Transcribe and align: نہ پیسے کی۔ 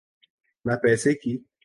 نہ 0.65 0.73
پیسے 0.83 1.13
کی۔ 1.13 1.37